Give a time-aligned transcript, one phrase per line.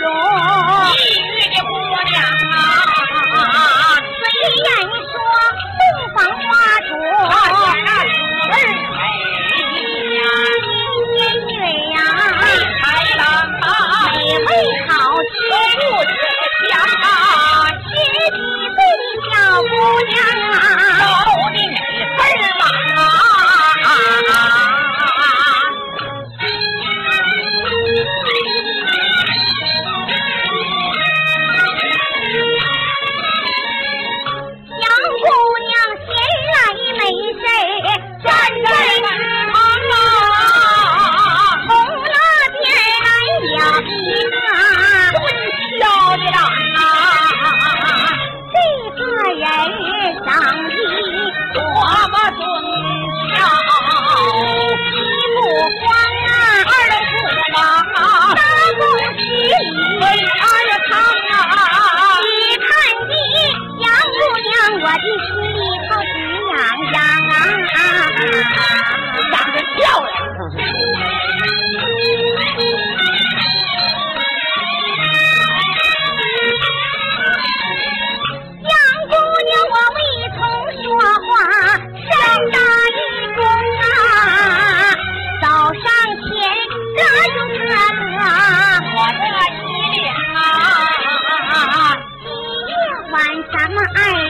[0.00, 0.57] 有
[52.38, 52.67] ಸಂಭವ
[93.52, 94.27] 咱们爱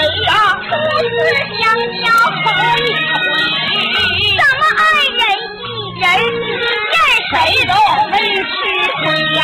[0.00, 0.32] 谁呀？
[0.62, 1.12] 初次
[1.60, 1.62] 相
[2.00, 2.48] 交头
[2.80, 3.20] 一回，
[4.38, 5.22] 咱们二人
[5.60, 5.62] 一
[6.00, 6.02] 人
[6.90, 6.96] 见
[7.28, 7.36] 谁
[7.68, 7.72] 都
[8.08, 8.48] 没吃
[9.04, 9.04] 亏
[9.36, 9.40] 呀。